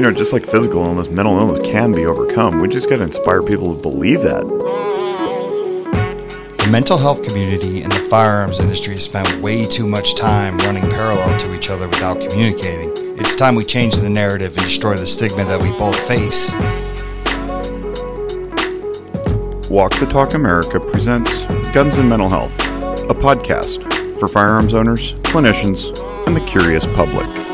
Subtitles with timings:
[0.00, 2.62] you know, just like physical illness, mental illness can be overcome.
[2.62, 4.40] We just got to inspire people to believe that.
[6.56, 11.38] The mental health community and the firearms industry spend way too much time running parallel
[11.40, 12.90] to each other without communicating.
[13.18, 16.50] It's time we change the narrative and destroy the stigma that we both face.
[19.68, 21.44] Walk the Talk America presents
[21.74, 25.94] Guns and Mental Health, a podcast for firearms owners, clinicians,
[26.26, 27.49] and the curious public.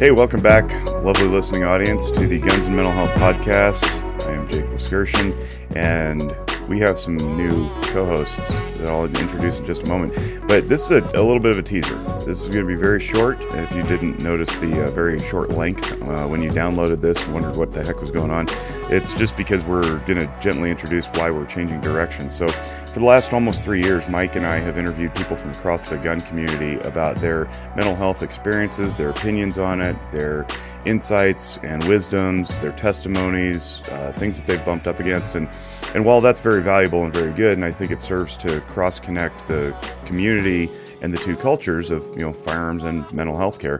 [0.00, 0.64] Hey, welcome back,
[1.04, 3.84] lovely listening audience, to the Guns and Mental Health Podcast.
[4.26, 5.36] I am Jake Wiskerchen,
[5.76, 6.34] and
[6.70, 10.14] we have some new co-hosts that I'll introduce in just a moment.
[10.48, 11.96] But this is a, a little bit of a teaser.
[12.24, 13.36] This is going to be very short.
[13.42, 17.34] If you didn't notice the uh, very short length uh, when you downloaded this and
[17.34, 18.48] wondered what the heck was going on,
[18.90, 22.28] it's just because we're going to gently introduce why we're changing direction.
[22.28, 25.84] So for the last almost three years, Mike and I have interviewed people from across
[25.84, 27.44] the gun community about their
[27.76, 30.44] mental health experiences, their opinions on it, their
[30.86, 35.36] insights and wisdoms, their testimonies, uh, things that they've bumped up against.
[35.36, 35.48] And,
[35.94, 38.98] and while that's very valuable and very good, and I think it serves to cross
[38.98, 39.72] connect the
[40.06, 40.68] community
[41.00, 43.78] and the two cultures of you know firearms and mental health care,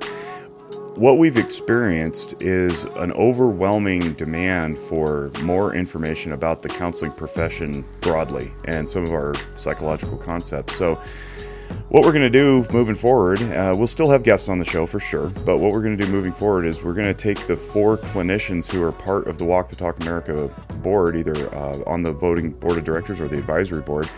[1.01, 8.53] what we've experienced is an overwhelming demand for more information about the counseling profession broadly
[8.67, 10.77] and some of our psychological concepts.
[10.77, 11.01] So,
[11.89, 14.85] what we're going to do moving forward, uh, we'll still have guests on the show
[14.85, 17.47] for sure, but what we're going to do moving forward is we're going to take
[17.47, 20.51] the four clinicians who are part of the Walk the Talk America
[20.83, 24.11] board, either uh, on the voting board of directors or the advisory board,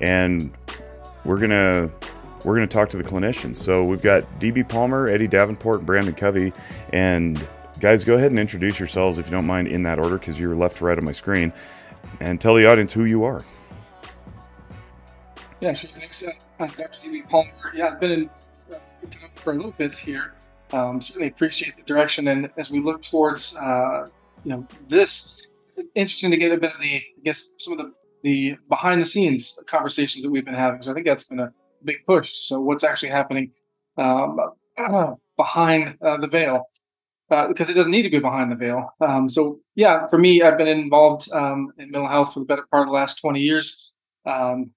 [0.00, 0.52] and
[1.24, 1.92] we're going to
[2.44, 3.56] we're going to talk to the clinicians.
[3.56, 6.52] So we've got DB Palmer, Eddie Davenport, and Brandon Covey.
[6.92, 7.44] And
[7.80, 10.54] guys, go ahead and introduce yourselves if you don't mind in that order because you're
[10.54, 11.52] left to right on my screen.
[12.20, 13.44] And tell the audience who you are.
[15.60, 15.90] Yeah, sure.
[15.90, 16.22] Thanks.
[16.22, 17.08] Uh, Dr.
[17.08, 17.50] DB Palmer.
[17.74, 18.30] Yeah, I've been in
[18.72, 18.78] uh,
[19.34, 20.34] for a little bit here.
[20.72, 22.28] Um, certainly appreciate the direction.
[22.28, 24.08] And as we look towards, uh,
[24.44, 25.46] you know, this,
[25.94, 29.04] interesting to get a bit of the, I guess, some of the, the behind the
[29.04, 30.82] scenes conversations that we've been having.
[30.82, 31.52] So I think that's been a
[31.84, 32.32] big push.
[32.32, 33.52] So what's actually happening
[33.96, 34.38] um,
[35.36, 36.64] behind uh, the veil?
[37.30, 38.90] Uh, because it doesn't need to be behind the veil.
[39.00, 42.66] Um, so yeah, for me, I've been involved um, in mental health for the better
[42.70, 43.92] part of the last 20 years.
[44.26, 44.72] Um,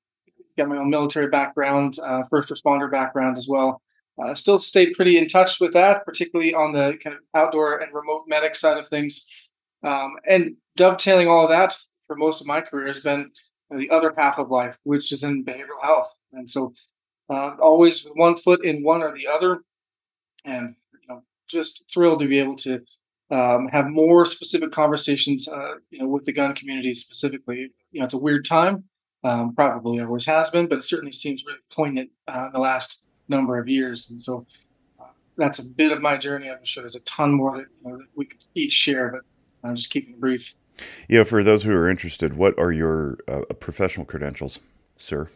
[0.57, 3.81] got my own military background, uh, first responder background as well.
[4.21, 7.93] Uh, still stay pretty in touch with that, particularly on the kind of outdoor and
[7.93, 9.27] remote medic side of things.
[9.83, 11.75] Um, and dovetailing all of that
[12.07, 13.29] for most of my career has been
[13.69, 16.11] the other half of life, which is in behavioral health.
[16.33, 16.73] And so
[17.29, 19.61] uh, always with one foot in one or the other,
[20.45, 22.81] and you know, just thrilled to be able to
[23.31, 27.71] um, have more specific conversations, uh, you know, with the gun community specifically.
[27.91, 28.85] You know, it's a weird time,
[29.23, 33.57] um, probably always has been, but it certainly seems really poignant uh, the last number
[33.59, 34.45] of years, and so.
[34.99, 35.05] Uh,
[35.37, 36.49] that's a bit of my journey.
[36.49, 39.21] I'm sure there's a ton more that, you know, we could each share, but
[39.63, 40.55] I'm just keeping it brief.
[41.07, 44.59] Yeah, for those who are interested, what are your uh, professional credentials,
[44.95, 45.29] sir?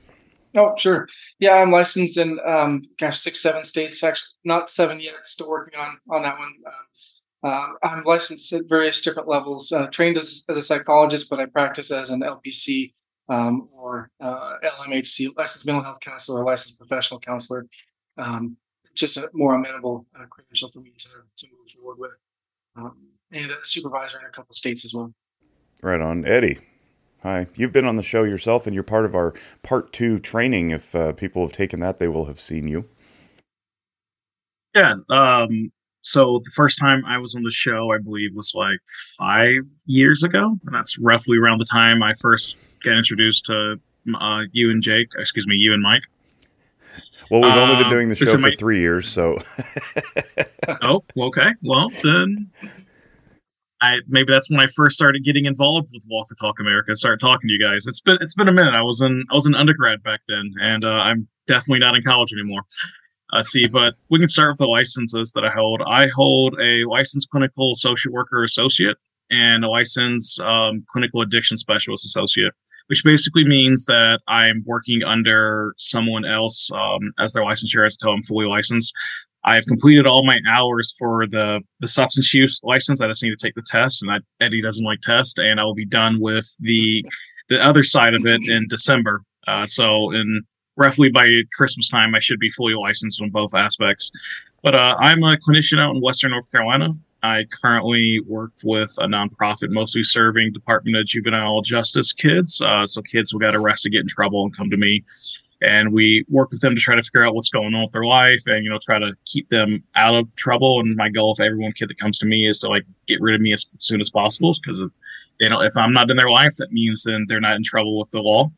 [0.56, 1.07] Oh, sure.
[1.39, 4.03] Yeah, I'm licensed in um, gosh six, seven states.
[4.03, 5.16] Actually, not seven yet.
[5.23, 6.53] Still working on on that one.
[6.66, 9.72] Uh, uh, I'm licensed at various different levels.
[9.72, 12.94] Uh, trained as, as a psychologist, but I practice as an LPC
[13.29, 17.66] um, or uh, LMHC, licensed mental health counselor, or licensed professional counselor.
[18.18, 18.57] Um,
[18.94, 21.07] just a more amenable uh, credential for me to,
[21.38, 22.12] to move forward with,
[22.75, 22.97] um,
[23.31, 25.13] and a supervisor in a couple states as well.
[25.81, 26.59] Right on, Eddie.
[27.24, 30.72] Hi, you've been on the show yourself, and you're part of our part two training.
[30.72, 32.86] If uh, people have taken that, they will have seen you.
[34.76, 34.96] Yeah.
[35.09, 35.72] Um,
[36.02, 38.80] so the first time I was on the show, I believe, was like
[39.20, 43.80] five years ago, and that's roughly around the time I first got introduced to
[44.16, 45.10] uh, you and Jake.
[45.20, 46.04] Excuse me, you and Mike.
[47.30, 48.56] Well, we've only been doing the show for my...
[48.58, 49.38] three years, so.
[50.81, 51.54] oh, okay.
[51.62, 52.50] Well, then
[53.81, 56.95] I maybe that's when I first started getting involved with Walk the Talk America.
[56.95, 57.88] Started talking to you guys.
[57.88, 58.74] It's been it's been a minute.
[58.74, 62.04] I was in I was an undergrad back then, and uh, I'm definitely not in
[62.04, 62.62] college anymore.
[63.33, 65.81] Let's see, but we can start with the licenses that I hold.
[65.88, 68.98] I hold a licensed clinical social worker associate
[69.31, 72.54] and a licensed um, clinical addiction specialist associate,
[72.88, 78.22] which basically means that I'm working under someone else um, as their licensure until I'm
[78.22, 78.94] fully licensed.
[79.44, 83.02] I've completed all my hours for the the substance use license.
[83.02, 85.64] I just need to take the test, and I, Eddie doesn't like test, and I
[85.64, 87.06] will be done with the
[87.50, 89.24] the other side of it in December.
[89.48, 90.42] Uh, so in
[90.78, 94.12] roughly by Christmas time, I should be fully licensed on both aspects.
[94.64, 96.96] But uh, I'm a clinician out in Western North Carolina.
[97.24, 102.62] I currently work with a nonprofit mostly serving Department of Juvenile Justice kids.
[102.62, 105.04] Uh, so kids who got arrested, get in trouble, and come to me,
[105.62, 108.06] and we work with them to try to figure out what's going on with their
[108.06, 110.80] life, and you know try to keep them out of trouble.
[110.80, 113.36] And my goal with everyone kid that comes to me is to like get rid
[113.36, 114.90] of me as soon as possible, because if
[115.40, 118.00] they don't, if I'm not in their life, that means then they're not in trouble
[118.00, 118.52] with the law.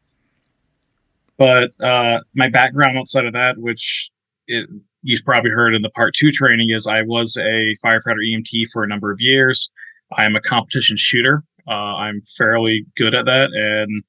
[1.37, 4.09] But uh, my background outside of that, which
[4.47, 4.69] it,
[5.01, 8.83] you've probably heard in the part two training is I was a firefighter EMT for
[8.83, 9.69] a number of years.
[10.17, 11.43] I am a competition shooter.
[11.67, 14.03] Uh, I'm fairly good at that, and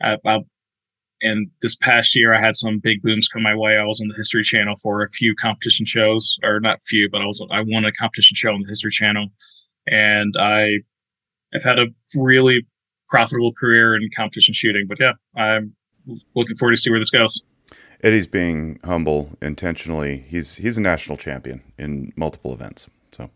[0.00, 0.44] about
[1.22, 3.76] and this past year I had some big booms come my way.
[3.76, 7.20] I was on the History Channel for a few competition shows, or not few, but
[7.20, 9.28] I was I won a competition show on the History Channel,
[9.86, 10.78] and I
[11.52, 11.86] have had a
[12.16, 12.66] really
[13.08, 14.86] profitable career in competition shooting.
[14.88, 15.74] But yeah, I'm
[16.34, 17.42] looking forward to see where this goes.
[18.02, 20.24] Eddie's being humble intentionally.
[20.28, 22.88] He's he's a national champion in multiple events.
[23.12, 23.30] So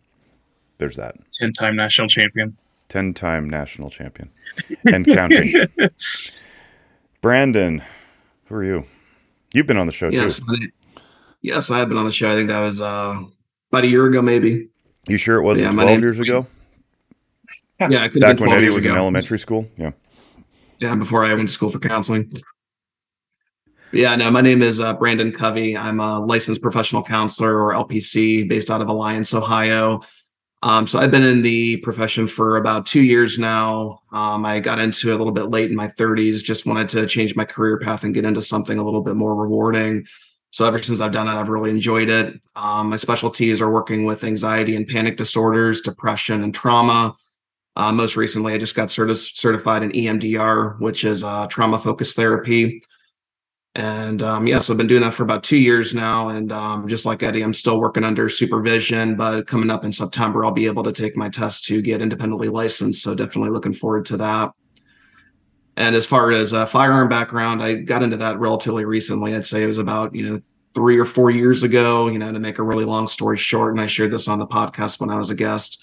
[0.79, 1.17] there's that.
[1.35, 2.57] Ten time national champion.
[2.89, 4.31] Ten time national champion.
[4.87, 5.53] And counting.
[7.25, 7.83] Brandon,
[8.45, 8.85] who are you?
[9.55, 10.69] You've been on the show yes, too.
[11.41, 12.31] Yes, I have been on the show.
[12.31, 13.19] I think that was uh,
[13.73, 14.69] about a year ago, maybe.
[15.09, 16.47] You sure it wasn't yeah, 12 years ago?
[17.81, 18.91] Yeah, back when Eddie was ago.
[18.91, 19.67] in elementary school.
[19.79, 19.93] Yeah.
[20.81, 22.31] Yeah, before I went to school for counseling.
[23.91, 25.79] Yeah, no, my name is uh, Brandon Covey.
[25.79, 30.03] I'm a licensed professional counselor or LPC based out of Alliance, Ohio.
[30.65, 34.01] Um, so I've been in the profession for about two years now.
[34.13, 37.07] Um, I got into it a little bit late in my 30s, just wanted to
[37.07, 40.07] change my career path and get into something a little bit more rewarding.
[40.53, 42.41] So ever since I've done that, I've really enjoyed it.
[42.57, 47.15] Um, my specialties are working with anxiety and panic disorders, depression and trauma.
[47.77, 52.17] Uh, most recently, I just got certi- certified in EMDR, which is uh, trauma focused
[52.17, 52.83] therapy.
[53.77, 56.29] And um, yeah, so I've been doing that for about two years now.
[56.29, 60.45] And um, just like Eddie, I'm still working under supervision, but coming up in September,
[60.45, 63.03] I'll be able to take my test to get independently licensed.
[63.03, 64.53] So definitely looking forward to that.
[65.77, 69.35] And as far as a firearm background, I got into that relatively recently.
[69.35, 70.41] I'd say it was about, you know,
[70.73, 73.73] three or four years ago, you know, to make a really long story short.
[73.73, 75.83] And I shared this on the podcast when I was a guest.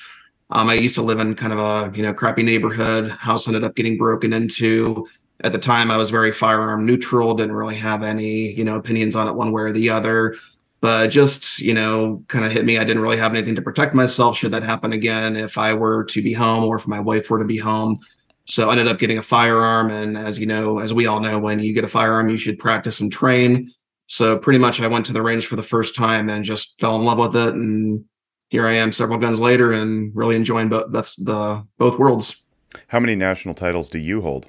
[0.50, 3.10] Um, I used to live in kind of a, you know, crappy neighborhood.
[3.10, 5.08] House ended up getting broken into
[5.44, 9.16] at the time I was very firearm neutral, didn't really have any, you know, opinions
[9.16, 10.36] on it one way or the other.
[10.82, 12.80] But just, you know, kind of hit me.
[12.80, 16.06] I didn't really have anything to protect myself should that happen again if I were
[16.06, 18.00] to be home or if my wife were to be home.
[18.46, 19.92] So I ended up getting a firearm.
[19.92, 22.58] And as you know, as we all know, when you get a firearm, you should
[22.58, 23.72] practice and train.
[24.08, 26.96] So pretty much I went to the range for the first time and just fell
[26.96, 27.54] in love with it.
[27.54, 28.04] And
[28.50, 32.46] here I am several guns later and really enjoying both the both worlds.
[32.88, 34.48] How many national titles do you hold?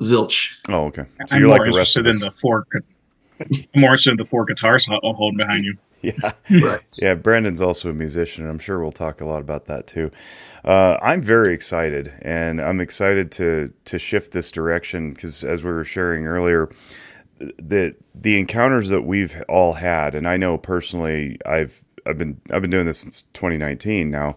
[0.00, 0.58] Zilch.
[0.68, 1.06] Oh, okay.
[1.26, 2.14] So I'm you're like the rest of us.
[2.14, 2.66] in the four.
[3.40, 5.74] I'm more interested in the four guitars holding behind you.
[6.02, 6.32] Yeah,
[6.62, 6.82] right.
[7.00, 10.12] Yeah, Brandon's also a musician, and I'm sure we'll talk a lot about that too.
[10.64, 15.72] Uh, I'm very excited, and I'm excited to to shift this direction because, as we
[15.72, 16.68] were sharing earlier,
[17.38, 22.62] the the encounters that we've all had, and I know personally, I've I've been I've
[22.62, 24.36] been doing this since 2019 now.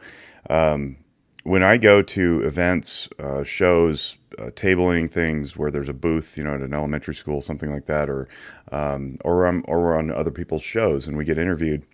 [0.50, 0.96] Um,
[1.44, 6.44] when I go to events, uh, shows, uh, tabling things where there's a booth, you
[6.44, 8.28] know, at an elementary school, something like that, or
[8.72, 11.86] um, or um, or we're on other people's shows and we get interviewed,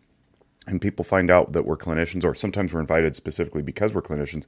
[0.67, 4.45] and people find out that we're clinicians, or sometimes we're invited specifically because we're clinicians.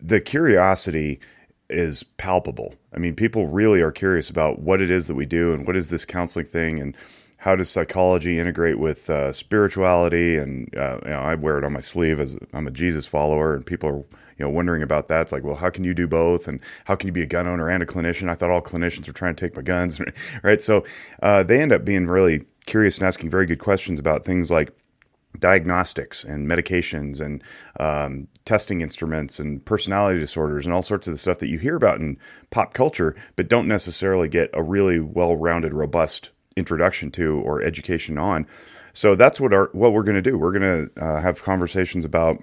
[0.00, 1.20] The curiosity
[1.68, 2.74] is palpable.
[2.92, 5.76] I mean, people really are curious about what it is that we do and what
[5.76, 6.96] is this counseling thing and
[7.40, 11.72] how does psychology integrate with uh, spirituality and uh, you know, I wear it on
[11.72, 14.04] my sleeve as I'm a Jesus follower and people are
[14.38, 15.22] you know, wondering about that.
[15.22, 16.48] It's like, well, how can you do both?
[16.48, 18.28] And how can you be a gun owner and a clinician?
[18.28, 20.00] I thought all clinicians were trying to take my guns,
[20.42, 20.60] right?
[20.60, 20.84] So
[21.22, 24.72] uh, they end up being really curious and asking very good questions about things like
[25.38, 27.42] diagnostics and medications and
[27.78, 31.76] um, testing instruments and personality disorders and all sorts of the stuff that you hear
[31.76, 32.18] about in
[32.50, 38.46] pop culture, but don't necessarily get a really well-rounded, robust introduction to or education on.
[38.92, 40.36] So that's what our what we're going to do.
[40.36, 42.42] We're going to uh, have conversations about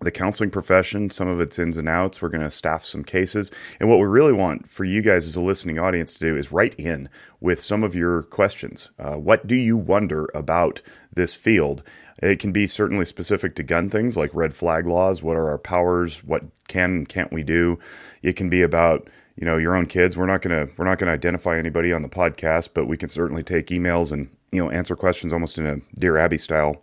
[0.00, 2.20] the counseling profession, some of its ins and outs.
[2.20, 3.50] We're going to staff some cases.
[3.80, 6.52] And what we really want for you guys as a listening audience to do is
[6.52, 7.08] write in
[7.40, 8.90] with some of your questions.
[8.98, 11.82] Uh, what do you wonder about this field?
[12.22, 15.22] It can be certainly specific to gun things like red flag laws.
[15.22, 16.22] What are our powers?
[16.24, 17.78] What can and can't we do?
[18.22, 20.16] It can be about you know your own kids.
[20.16, 23.42] We're not gonna we're not gonna identify anybody on the podcast, but we can certainly
[23.42, 26.82] take emails and you know answer questions almost in a Dear Abby style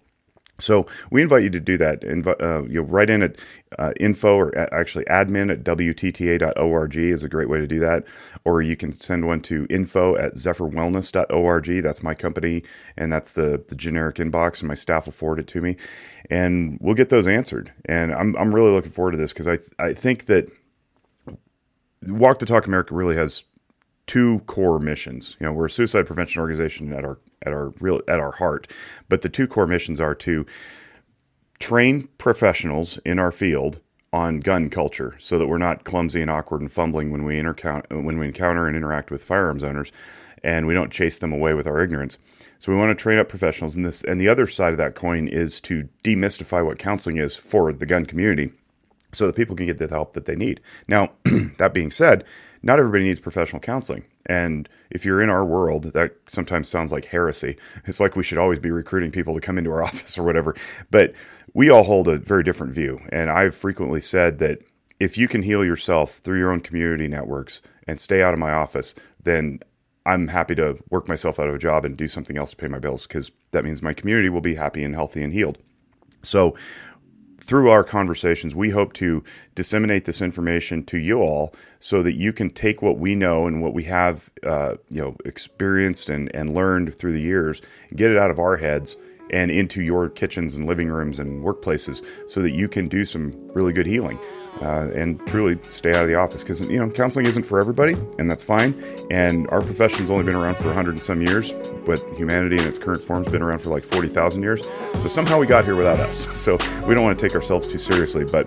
[0.60, 2.02] So we invite you to do that.
[2.02, 3.38] Invi- uh, you'll write in at
[3.80, 8.06] uh, info or actually admin at wtta.org is a great way to do that.
[8.46, 11.84] Or you can send one to info at zephyrwellness.org.
[11.84, 12.64] That's my company,
[12.96, 15.76] and that's the, the generic inbox, and my staff will forward it to me.
[16.30, 17.74] And we'll get those answered.
[17.86, 20.50] And I'm, I'm really looking forward to this because I, I think that
[22.08, 23.44] Walk the Talk America really has
[24.08, 25.38] two core missions.
[25.40, 28.68] You know, we're a suicide prevention organization at our at our real at our heart,
[29.10, 30.46] but the two core missions are to
[31.60, 33.80] train professionals in our field
[34.12, 38.00] on gun culture, so that we're not clumsy and awkward and fumbling when we encounter
[38.00, 39.92] when we encounter and interact with firearms owners,
[40.44, 42.18] and we don't chase them away with our ignorance.
[42.60, 44.04] So we want to train up professionals in this.
[44.04, 47.86] And the other side of that coin is to demystify what counseling is for the
[47.86, 48.52] gun community
[49.14, 50.60] so that people can get the help that they need.
[50.88, 51.12] Now,
[51.58, 52.24] that being said,
[52.62, 54.06] not everybody needs professional counseling.
[54.26, 57.58] And if you're in our world, that sometimes sounds like heresy.
[57.86, 60.56] It's like we should always be recruiting people to come into our office or whatever.
[60.90, 61.14] But
[61.54, 63.00] we all hold a very different view.
[63.10, 64.60] And I've frequently said that
[65.00, 68.54] if you can heal yourself through your own community networks and stay out of my
[68.54, 69.60] office, then
[70.06, 72.68] I'm happy to work myself out of a job and do something else to pay
[72.68, 75.58] my bills because that means my community will be happy and healthy and healed.
[76.22, 76.56] So
[77.44, 79.22] through our conversations, we hope to
[79.54, 83.62] disseminate this information to you all so that you can take what we know and
[83.62, 87.62] what we have, uh, you know, experienced and, and learned through the years,
[87.94, 88.96] get it out of our heads
[89.30, 93.34] and into your kitchens and living rooms and workplaces so that you can do some
[93.54, 94.20] really good healing
[94.62, 96.44] uh, and truly stay out of the office.
[96.44, 98.74] Because you know counseling isn't for everybody and that's fine
[99.10, 101.54] and our profession's only been around for 100 and some years
[101.86, 104.64] but humanity in its current form has been around for like 40,000 years.
[105.02, 106.28] So somehow we got here without us.
[106.44, 108.46] So we don't want to take ourselves too seriously but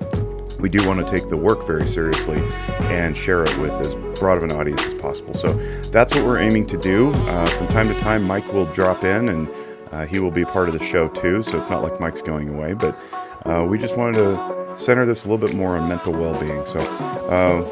[0.61, 2.42] we do want to take the work very seriously
[2.88, 5.33] and share it with as broad of an audience as possible.
[5.33, 5.54] So
[5.90, 7.12] that's what we're aiming to do.
[7.14, 9.49] Uh, from time to time mike will drop in and
[9.97, 12.49] uh, he will be part of the show too so it's not like mike's going
[12.49, 12.99] away but
[13.47, 16.65] uh, we just wanted to center this a little bit more on mental well-being.
[16.67, 17.62] So, uh,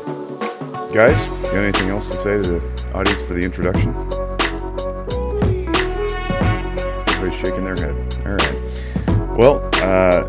[0.93, 3.91] guys, you got anything else to say to the audience for the introduction?
[7.09, 7.95] Everybody's shaking their head.
[8.25, 9.37] All right.
[9.37, 10.23] Well, uh,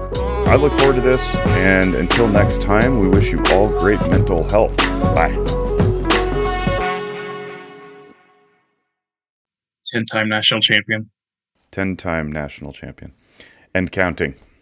[0.48, 4.44] I look forward to this, and until next time, we wish you all great mental
[4.44, 4.76] health.
[4.78, 5.34] Bye.
[9.92, 11.10] Ten-time national champion.
[11.76, 13.12] Ten-time national champion,
[13.74, 14.36] and counting.